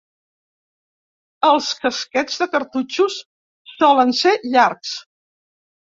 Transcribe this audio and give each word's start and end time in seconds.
Els 1.51 1.67
casquets 1.85 2.39
de 2.45 2.49
cartutxos 2.57 3.21
solen 3.79 4.19
ser 4.25 4.37
llargs. 4.53 5.01